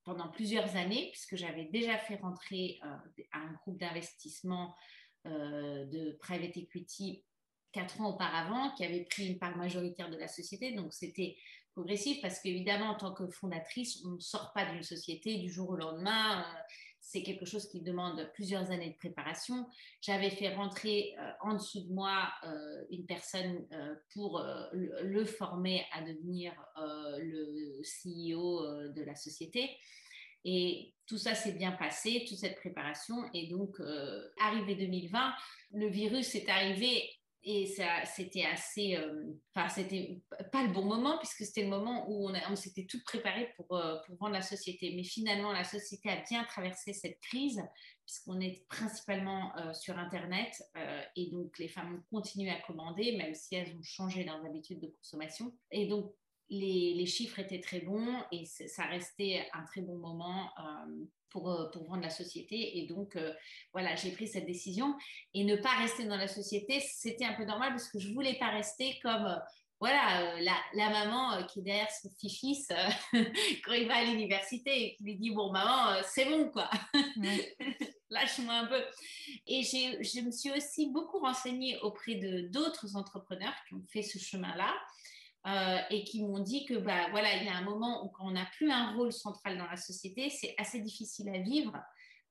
[0.04, 2.80] pendant plusieurs années, puisque j'avais déjà fait rentrer
[3.32, 4.74] un groupe d'investissement
[5.26, 7.24] de private equity
[7.76, 10.72] quatre ans auparavant, qui avait pris une part majoritaire de la société.
[10.72, 11.36] Donc, c'était
[11.74, 15.68] progressif parce qu'évidemment, en tant que fondatrice, on ne sort pas d'une société du jour
[15.68, 16.40] au lendemain.
[16.40, 16.58] Euh,
[17.02, 19.66] c'est quelque chose qui demande plusieurs années de préparation.
[20.00, 23.66] J'avais fait rentrer euh, en dessous de moi euh, une personne
[24.14, 26.52] pour le, former à devenir
[27.18, 29.70] le CEO de la société.
[30.46, 33.16] Et tout ça s'est bien passé, toute cette préparation.
[33.34, 33.76] Et donc,
[34.40, 35.34] arrivé 2020,
[35.72, 37.02] le virus est arrivé
[37.48, 39.22] et ça, c'était assez, euh,
[39.54, 43.52] enfin, c'était pas le bon moment puisque c'était le moment où on, s'était tout préparé
[43.54, 44.92] pour, euh, pour vendre la société.
[44.96, 47.62] Mais finalement, la société a bien traversé cette crise
[48.04, 50.60] puisqu'on est principalement euh, sur Internet
[51.14, 54.88] et donc les femmes continuent à commander même si elles ont changé leurs habitudes de
[54.88, 55.56] consommation.
[55.70, 56.12] Et donc
[56.48, 60.50] les, les chiffres étaient très bons et ça restait un très bon moment
[61.36, 62.78] pour, euh, pour vendre la société.
[62.78, 63.32] Et donc, euh,
[63.72, 64.94] voilà, j'ai pris cette décision.
[65.34, 68.14] Et ne pas rester dans la société, c'était un peu normal parce que je ne
[68.14, 69.36] voulais pas rester comme, euh,
[69.78, 72.68] voilà, la, la, maman qui est derrière son petit-fils
[73.64, 76.70] quand il va à l'université et qui lui dit, bon, maman, c'est bon, quoi.
[78.10, 78.82] Lâche-moi un peu.
[79.46, 84.18] Et je me suis aussi beaucoup renseignée auprès de d'autres entrepreneurs qui ont fait ce
[84.18, 84.72] chemin-là.
[85.46, 88.26] Euh, et qui m'ont dit que bah, voilà, il y a un moment où quand
[88.26, 91.72] on n'a plus un rôle central dans la société, c'est assez difficile à vivre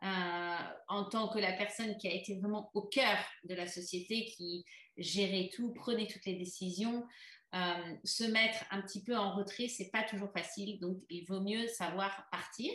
[0.04, 0.58] euh,
[0.90, 4.66] en tant que la personne qui a été vraiment au cœur de la société, qui
[4.98, 7.06] gérait tout, prenait toutes les décisions.
[7.54, 11.40] Euh, se mettre un petit peu en retrait, c'est pas toujours facile, donc il vaut
[11.40, 12.74] mieux savoir partir.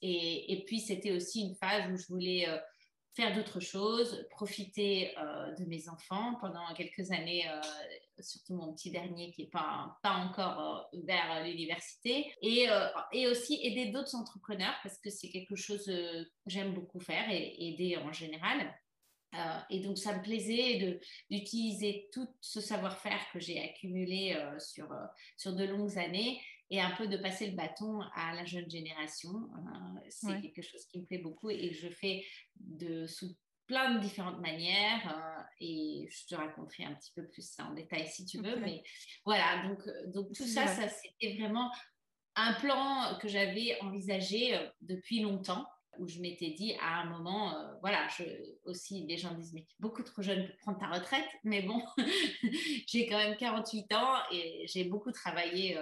[0.00, 2.48] Et, et, puis c'était aussi une phase où je voulais
[3.14, 5.14] faire d'autres choses, profiter
[5.58, 7.46] de mes enfants pendant quelques années
[8.22, 13.26] surtout mon petit dernier qui n'est pas, pas encore euh, vers l'université, et, euh, et
[13.26, 17.54] aussi aider d'autres entrepreneurs parce que c'est quelque chose que euh, j'aime beaucoup faire et
[17.58, 18.74] aider en général.
[19.70, 24.88] et donc, ça me plaisait d'utiliser tout ce savoir-faire que j'ai accumulé sur,
[25.38, 26.38] sur de longues années
[26.72, 29.48] et un peu de passer le bâton à la jeune génération.
[30.08, 32.24] c'est quelque chose qui me plaît beaucoup et je fais
[32.56, 37.42] de, sous plein de différentes manières euh, et je te raconterai un petit peu plus
[37.42, 38.56] ça en détail si tu veux.
[38.56, 38.82] Mais
[39.24, 41.70] voilà, donc, euh, donc tout ça, ça c'était vraiment
[42.34, 45.66] un plan que j'avais envisagé euh, depuis longtemps
[45.98, 48.24] où je m'étais dit à un moment, voilà, je,
[48.64, 51.62] aussi les gens disent mais tu es beaucoup trop jeune pour prendre ta retraite, mais
[51.62, 51.82] bon,
[52.88, 55.78] j'ai quand même 48 ans et j'ai beaucoup travaillé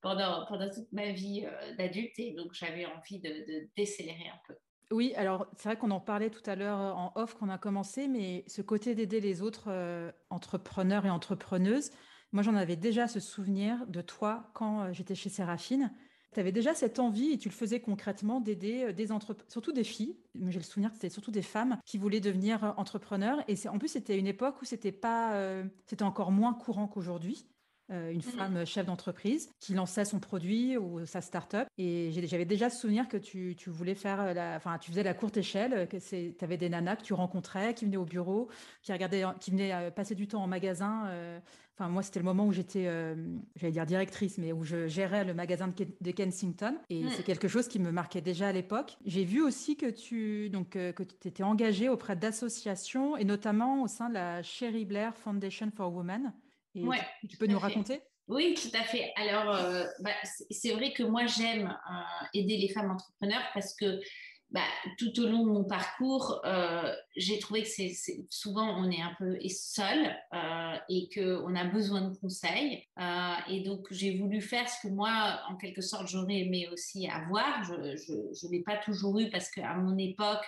[0.00, 1.46] pendant, pendant toute ma vie
[1.78, 4.54] d'adulte et donc j'avais envie de, de décélérer un peu.
[4.92, 7.58] Oui, alors c'est vrai qu'on en parlait tout à l'heure euh, en off qu'on a
[7.58, 11.92] commencé, mais ce côté d'aider les autres euh, entrepreneurs et entrepreneuses,
[12.32, 15.92] moi j'en avais déjà ce souvenir de toi quand euh, j'étais chez Séraphine.
[16.32, 19.82] Tu avais déjà cette envie et tu le faisais concrètement d'aider des entrepreneurs, surtout des
[19.84, 23.42] filles, mais j'ai le souvenir que c'était surtout des femmes qui voulaient devenir entrepreneurs.
[23.48, 27.46] Et en plus, c'était une époque où c'était pas, c'était encore moins courant qu'aujourd'hui.
[27.92, 31.66] Euh, une mmh femme chef d'entreprise qui lançait son produit ou sa start-up.
[31.76, 35.14] Et j'avais déjà ce souvenir que tu, voulais faire, euh, la, enfin, tu faisais la
[35.14, 38.48] courte échelle, que tu avais des nanas que tu rencontrais, qui venaient au bureau,
[38.82, 41.10] qui, regardaient, qui venaient euh, passer du temps en magasin.
[41.74, 42.84] Enfin, moi, c'était le moment où j'étais,
[43.56, 46.76] j'allais dire directrice, mais où je gérais le magasin de, Kensington.
[46.90, 47.10] Et mmh.
[47.16, 48.98] c'est quelque chose qui me marquait déjà à l'époque.
[49.06, 53.88] J'ai vu aussi que tu donc, que tu étais engagée auprès d'associations, et notamment au
[53.88, 56.32] sein de la Sherry Blair Foundation for Women
[56.74, 58.00] ouais, tu, peux nous raconter?
[58.30, 59.12] Oui, tout à fait.
[59.16, 60.12] Alors, euh, bah,
[60.50, 64.00] c'est vrai que moi, j'aime euh, aider les femmes entrepreneurs parce que
[64.50, 64.60] bah,
[64.98, 67.92] tout au long de mon parcours, euh, j'ai trouvé que c'est
[68.30, 70.16] souvent on est un peu seul
[70.88, 72.84] et qu'on a besoin de conseils.
[73.48, 77.64] et donc j'ai voulu faire ce que moi, en quelque sorte, j'aurais aimé aussi avoir.
[77.64, 80.44] Je ne l'ai pas toujours eu parce qu'à mon époque,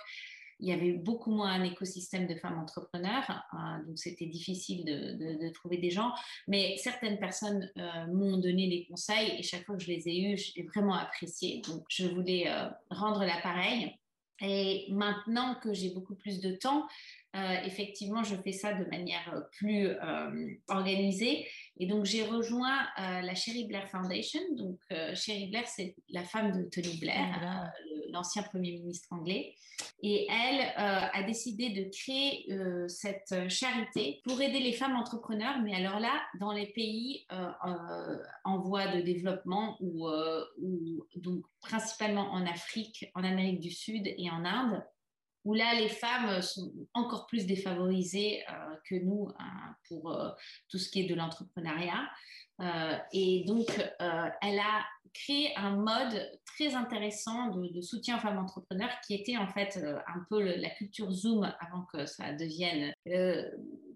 [0.63, 5.49] il y avait beaucoup moins un écosystème de femmes entrepreneurs, hein, donc c'était difficile de,
[5.53, 6.13] trouver des gens.
[6.47, 10.23] Mais certaines personnes euh, m'ont donné des conseils et chaque fois que je les ai
[10.23, 11.61] eus, j'ai vraiment apprécié.
[11.67, 13.93] Donc je voulais euh, rendre l'appareil.
[14.41, 16.87] Et maintenant que j'ai beaucoup plus de temps,
[17.37, 19.89] euh, effectivement, je fais ça de manière plus
[20.69, 21.47] organisée.
[21.79, 24.41] Et donc, j'ai rejoint la Sherry Blair Foundation.
[24.57, 24.81] Donc,
[25.15, 27.71] Sherry Blair, c'est la femme de Tony Blair,
[28.13, 29.55] l'ancien Premier ministre anglais.
[30.03, 32.47] Et elle a décidé de créer
[32.89, 37.27] cette charité pour aider les femmes entrepreneurs, mais alors là, dans les pays
[38.45, 40.09] en voie de développement ou,
[41.17, 44.83] donc principalement en Afrique, en Amérique du Sud et en Inde
[45.45, 50.31] où là, les femmes sont encore plus défavorisées euh, que nous hein, pour euh,
[50.69, 52.09] tout ce qui est de l'entrepreneuriat.
[52.63, 53.67] Euh, et donc,
[53.99, 59.49] elle a créé un mode très intéressant de, soutien aux femmes entrepreneurs qui était en
[59.49, 62.95] fait un peu la culture Zoom avant que ça devienne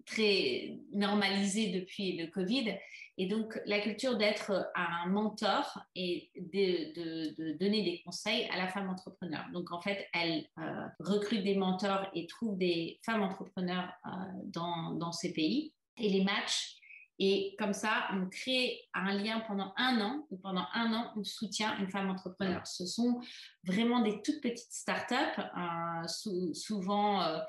[0.07, 2.77] très normalisé depuis le Covid.
[3.19, 8.89] Et donc, la culture d'être un mentor et de, donner des conseils à la femme
[8.89, 9.43] entrepreneur.
[9.53, 14.09] Donc, en fait, elle euh, recrute des mentors et trouve des femmes entrepreneurs euh,
[14.45, 16.76] dans, dans ces pays et les match.
[17.19, 21.23] Et comme ça, on crée un lien pendant un an, ou pendant un an, on
[21.23, 22.65] soutient une femme entrepreneur.
[22.67, 23.21] Ce sont
[23.63, 27.41] vraiment des toutes petites startups, euh, souvent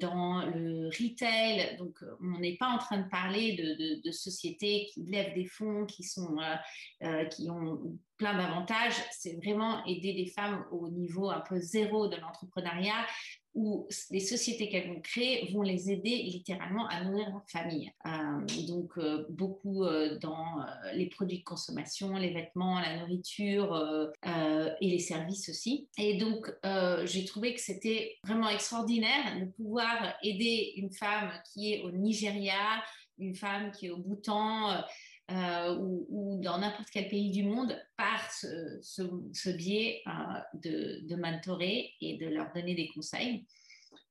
[0.00, 1.76] dans le retail.
[1.76, 5.86] Donc, euh, on n'est pas en train de parler de, sociétés qui lèvent des fonds,
[5.86, 6.54] qui, sont, euh,
[7.04, 8.94] euh, qui ont plein d'avantages.
[9.12, 13.06] C'est vraiment aider des femmes au niveau un peu zéro de l'entrepreneuriat
[13.54, 17.90] où les sociétés qu'elles vont créer vont les aider littéralement à nourrir leur famille.
[18.06, 24.88] Euh, donc, euh, beaucoup euh, dans les produits de consommation, les vêtements, la nourriture et
[24.88, 25.88] les services aussi.
[25.98, 26.52] Et donc,
[27.04, 32.82] j'ai trouvé que c'était vraiment extraordinaire de pouvoir aider une femme qui est au Nigeria,
[33.18, 34.82] une femme qui est au Bhoutan,
[35.30, 40.10] euh, ou, dans n'importe quel pays du monde par ce, biais euh,
[40.54, 43.44] de, mentorer et de leur donner des conseils.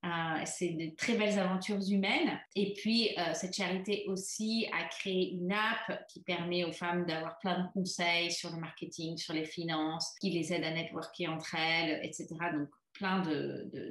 [0.06, 0.10] Euh,
[0.46, 2.40] c'est de très belles aventures humaines.
[2.56, 7.64] Et puis, cette charité aussi a créé une app qui permet aux femmes d'avoir plein
[7.64, 12.00] de conseils sur le marketing, sur les finances, qui les aide à networker entre elles,
[12.04, 12.28] etc.
[12.54, 13.22] Donc, plein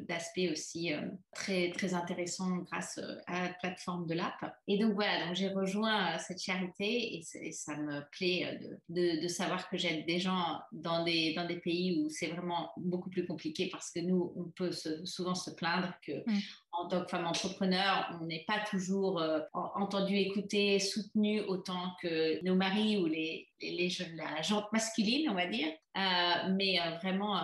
[0.09, 1.01] d'aspects de, aussi euh,
[1.35, 4.57] très, très intéressants grâce euh, à la plateforme de l'app.
[4.69, 9.29] Et donc voilà, donc j'ai rejoint euh, cette charité et, ça me plaît de, de
[9.29, 13.27] savoir que j'aide des gens dans des, dans des pays où c'est vraiment beaucoup plus
[13.27, 14.73] compliqué parce que nous, on peut
[15.05, 16.41] souvent se plaindre que mmh
[16.79, 22.45] en tant que femme entrepreneur, on n'est pas toujours euh, entendu, écouté, soutenu autant que
[22.45, 25.69] nos maris ou les, les, la jante masculine, on va dire.
[25.97, 27.41] Euh, mais euh, vraiment,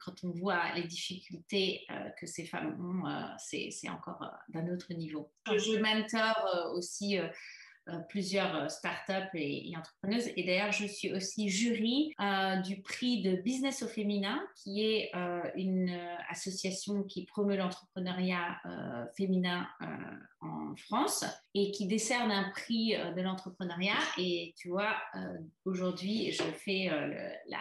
[0.00, 1.86] quand on voit les difficultés
[2.20, 5.32] que ces femmes ont, c'est encore d'un autre niveau.
[5.46, 7.18] Je, je mentor aussi
[8.08, 10.30] plusieurs euh, startups et, et entrepreneuses.
[10.36, 15.10] Et d'ailleurs, je suis aussi jury euh, du prix de Business au féminin, qui est
[15.54, 15.90] une
[16.28, 18.60] association qui promeut l'entrepreneuriat
[19.16, 19.66] féminin
[20.40, 23.98] en France et qui décerne un prix de l'entrepreneuriat.
[24.18, 24.96] Et tu vois,
[25.64, 26.90] aujourd'hui, je fais
[27.48, 27.58] la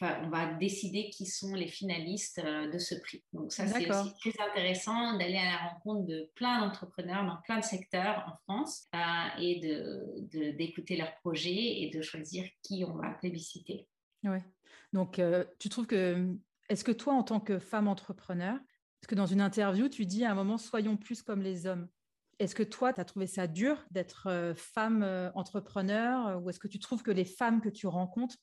[0.00, 3.24] on va décider qui sont les finalistes euh, de ce prix.
[3.32, 7.60] Donc ça, c'est aussi très intéressant d'aller à la rencontre de plein d'entrepreneurs dans plein
[7.60, 8.98] de secteurs en France euh,
[9.40, 9.60] et
[10.56, 13.86] d'écouter de, leurs projets et de choisir qui on va plébisciter.
[14.24, 14.38] Oui.
[14.92, 16.34] Donc, euh, tu trouves que,
[16.68, 18.58] est-ce que toi, en tant que femme entrepreneur,
[19.00, 21.88] parce que dans une interview, tu dis à un moment, soyons plus comme les hommes.
[22.40, 26.80] Est-ce que toi, tu as trouvé ça dur d'être femme entrepreneur ou est-ce que tu
[26.80, 28.38] trouves que les femmes que tu rencontres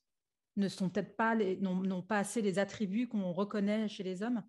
[0.57, 4.43] ne sont peut-être pas, n'ont pas assez les attributs qu'on reconnaît chez les hommes?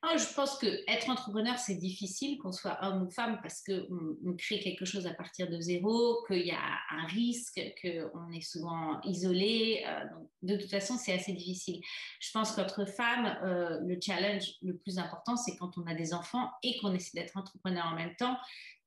[0.00, 4.16] Ah, je pense que être entrepreneur, c'est difficile, qu'on soit homme ou femme, parce qu'on
[4.24, 8.40] on crée quelque chose à partir de zéro, qu'il y a un risque, qu'on est
[8.40, 9.84] souvent isolé.
[9.84, 11.80] Euh, donc, de toute façon, c'est assez difficile.
[12.20, 16.14] Je pense qu'entre femmes, euh, le challenge le plus important, c'est quand on a des
[16.14, 18.36] enfants et qu'on essaie d'être entrepreneur en même temps.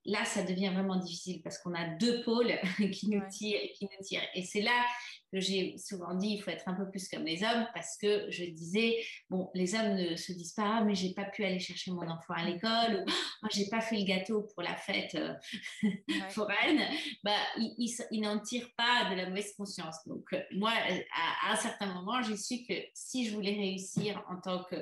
[0.06, 2.54] Là, ça devient vraiment difficile parce qu'on a deux pôles
[2.93, 4.26] qui nous tirent et qui nous tirent.
[4.34, 4.86] Et c'est là
[5.34, 8.46] j'ai souvent dit, il faut être un peu plus comme les hommes parce que je
[8.46, 8.98] disais,
[9.30, 12.08] bon, les hommes ne se disent pas, ah, mais j'ai pas pu aller chercher mon
[12.08, 13.12] enfant à l'école ou
[13.44, 15.34] oh, j'ai pas fait le gâteau pour la fête euh,
[16.30, 16.82] foraine.
[17.24, 19.98] Bah, ils, n'en tirent pas de la mauvaise conscience.
[20.06, 24.39] Donc, euh, moi, à, un certain moment, j'ai su que si je voulais réussir en
[24.39, 24.76] tant que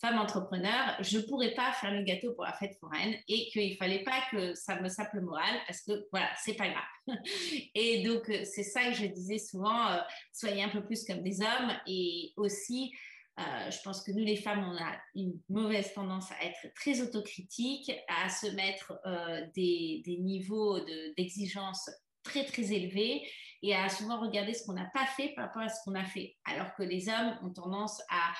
[0.00, 4.02] femme entrepreneur, je pourrais pas faire le gâteau pour la fête foraine et qu'il fallait
[4.02, 6.82] pas que ça me sape le moral parce que voilà, c'est pas grave.
[7.74, 9.98] Et donc, euh, c'est ça que je disais souvent euh,
[10.32, 11.72] soyez un peu plus comme des hommes.
[11.86, 12.92] Et aussi,
[13.38, 17.00] euh, je pense que nous, les femmes, on a une mauvaise tendance à être très
[17.00, 20.78] autocritique, à se mettre euh, des, niveaux
[21.16, 21.90] d'exigence
[22.22, 23.22] très, très élevés
[23.62, 26.04] et à souvent regarder ce qu'on n'a pas fait par rapport à ce qu'on a
[26.04, 26.36] fait.
[26.44, 28.32] Alors que les hommes ont tendance à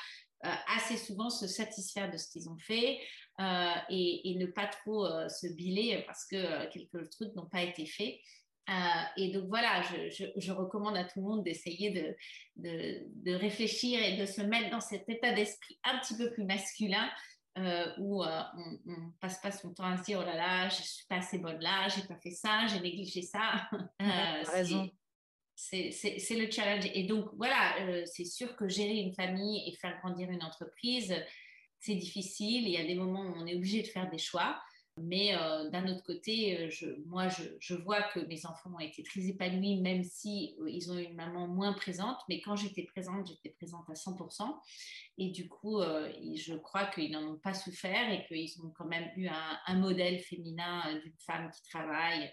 [0.76, 2.98] assez souvent se satisfaire de ce qu'ils ont fait
[3.88, 8.16] et, et, ne pas trop se biler parce que quelques trucs n'ont pas été faits.
[9.16, 12.16] Et donc voilà, je, recommande à tout le monde d'essayer de,
[12.56, 17.10] de, réfléchir et de se mettre dans cet état d'esprit un petit peu plus masculin
[17.98, 20.86] où on ne passe pas son temps à se dire oh là là, je ne
[20.86, 23.68] suis pas assez bonne là, j'ai pas fait ça, j'ai négligé ça.
[24.52, 24.90] raison
[25.54, 26.86] c'est le challenge.
[26.94, 31.14] Et donc, voilà, euh, c'est sûr que gérer une famille et faire grandir une entreprise,
[31.78, 32.66] c'est difficile.
[32.66, 34.60] Il y a des moments où on est obligé de faire des choix.
[35.00, 39.22] Mais euh, d'un autre côté, euh, moi, je, vois que mes enfants ont été très
[39.22, 42.18] épanouis, même si ils ont une maman moins présente.
[42.28, 44.54] Mais quand j'étais présente, j'étais présente à 100%.
[45.18, 49.08] Et du coup, je crois qu'ils n'en ont pas souffert et qu'ils ont quand même
[49.16, 52.30] eu un, modèle féminin d'une femme qui travaille,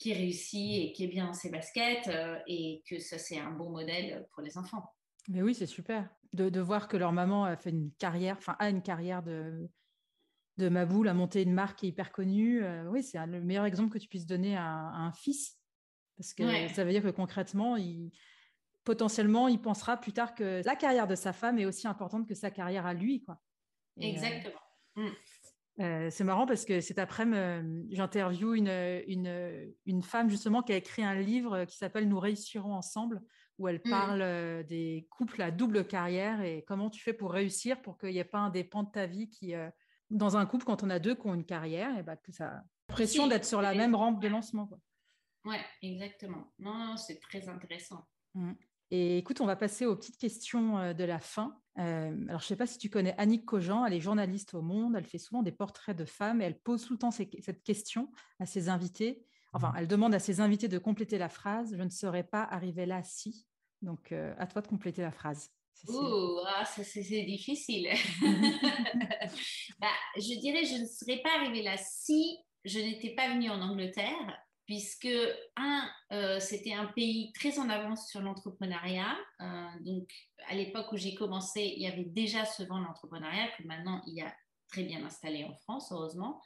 [0.00, 3.50] qui réussit et qui est bien dans ses baskets euh, et que ça, c'est un
[3.50, 4.82] bon modèle pour les enfants.
[5.28, 8.56] Mais oui, c'est super de, de, voir que leur maman a fait une carrière, enfin
[8.58, 9.68] a une carrière de,
[10.60, 12.62] de Maboul, a monté une marque hyper connue.
[12.62, 15.58] Euh, oui, c'est le meilleur exemple que tu puisses donner à, un fils.
[16.16, 18.10] Parce que ça veut dire que concrètement, il,
[18.84, 22.34] potentiellement, il pensera plus tard que la carrière de sa femme est aussi importante que
[22.34, 23.22] sa carrière à lui.
[23.22, 23.40] Quoi.
[23.98, 24.60] Euh, Exactement.
[24.96, 25.08] Mm.
[25.80, 30.76] Euh, c'est marrant parce que cet après-midi, euh, j'interviewe une, une, femme justement qui a
[30.76, 33.22] écrit un livre qui s'appelle Nous réussirons ensemble,
[33.58, 33.90] où elle mmh.
[33.90, 38.10] parle euh, des couples à double carrière et comment tu fais pour réussir pour qu'il
[38.10, 39.54] n'y ait pas un des pans de ta vie qui,
[40.10, 42.48] dans un couple, quand on a deux qui ont une carrière, et bah, que ça
[42.48, 44.68] a l'impression d'être sur la même rampe de lancement.
[45.44, 46.52] Oui, exactement.
[46.58, 48.04] Non, c'est très intéressant.
[48.34, 48.52] Mmh.
[48.90, 51.56] Et écoute, on va passer aux petites questions de la fin.
[51.78, 54.62] Euh, alors, je ne sais pas si tu connais Annick Cogent, elle est journaliste au
[54.62, 57.62] Monde, elle fait souvent des portraits de femmes et elle pose tout le temps cette
[57.62, 59.24] question à ses invités.
[59.52, 59.76] Enfin, mmh.
[59.78, 63.02] elle demande à ses invités de compléter la phrase Je ne serais pas arrivée là
[63.02, 63.46] si.
[63.82, 65.50] Donc, euh, à toi de compléter la phrase.
[65.88, 67.88] Ouh, ah, ça c'est difficile.
[69.80, 73.60] bah, je dirais Je ne serais pas arrivée là si je n'étais pas venue en
[73.60, 74.38] Angleterre
[74.70, 75.08] puisque,
[75.56, 79.18] un, euh, c'était un pays très en avance sur l'entrepreneuriat.
[79.40, 80.08] Euh, donc,
[80.46, 84.14] à l'époque où j'ai commencé, il y avait déjà ce vent d'entrepreneuriat que maintenant, il
[84.14, 84.32] y a
[84.68, 86.40] très bien installé en France, heureusement.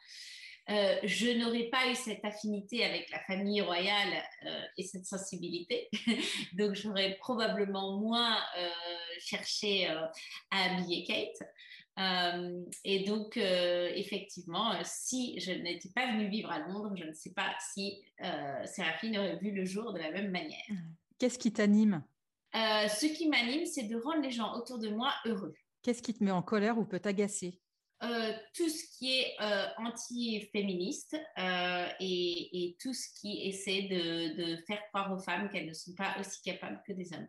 [0.70, 4.22] Euh, je n'aurais pas eu cette affinité avec la famille royale
[4.78, 5.88] et cette sensibilité.
[6.54, 8.38] Donc, j'aurais probablement moins
[9.18, 10.10] cherché à
[10.50, 11.48] habiller Kate.
[11.98, 17.04] Euh, et donc, euh, effectivement, euh, si je n'étais pas venue vivre à Londres, je
[17.04, 18.02] ne sais pas si
[18.64, 20.64] Séraphine aurait vu le jour de la même manière.
[21.18, 22.02] Qu'est-ce qui t'anime?
[22.52, 25.54] Ce qui m'anime, c'est de rendre les gens autour de moi heureux.
[25.82, 27.60] Qu'est-ce qui te met en colère ou peut t'agacer?
[28.54, 29.36] Tout ce qui est
[29.78, 31.16] anti-féministe
[32.00, 35.94] et, et, tout ce qui essaie de, de faire croire aux femmes qu'elles ne sont
[35.94, 37.28] pas aussi capables que des hommes.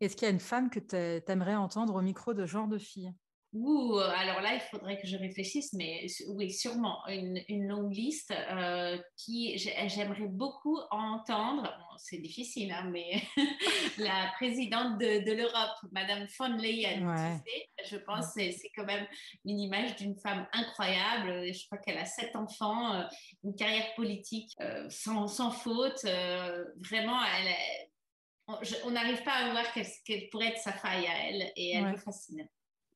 [0.00, 2.78] Est-ce qu'il y a une femme que tu aimerais entendre au micro de genre de
[2.78, 3.12] fille?
[3.52, 8.98] Ouh, alors là, il faudrait que je réfléchisse, mais oui, sûrement une, longue liste euh,
[9.14, 11.70] qui j'aimerais beaucoup entendre.
[11.98, 13.22] c'est difficile, hein, mais
[13.98, 17.42] la présidente de, l'Europe, Madame von Leyen,
[17.84, 19.06] je pense que c'est quand même
[19.44, 21.52] une image d'une femme incroyable.
[21.52, 23.04] Je crois qu'elle a sept enfants, euh,
[23.44, 26.04] une carrière politique euh, sans, faute.
[26.76, 27.20] vraiment,
[28.48, 31.96] on n'arrive pas à voir quelle, pourrait être sa faille à elle, et elle me
[31.98, 32.48] fascine.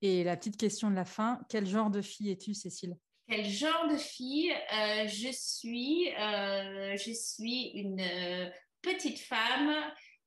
[0.03, 2.97] Et la petite question de la fin, quel genre de fille es-tu, Cécile?
[3.29, 4.53] Quel genre de fille?
[4.53, 8.49] Euh, je suis euh, Je suis une euh,
[8.83, 9.73] petite femme,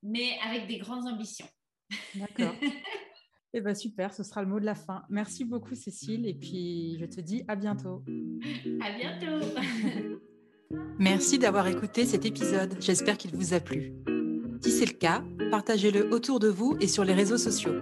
[0.04, 1.48] mais avec des grandes ambitions.
[2.16, 2.56] D'accord.
[3.52, 5.02] Eh bien, super, ce sera le mot de la fin.
[5.10, 8.04] Merci beaucoup, Cécile, et puis je te dis à bientôt.
[8.80, 9.44] À bientôt.
[11.00, 12.78] Merci d'avoir écouté cet épisode.
[12.80, 13.96] J'espère qu'il vous a plu.
[14.62, 17.82] Si c'est le cas, partagez-le autour de vous et sur les réseaux sociaux.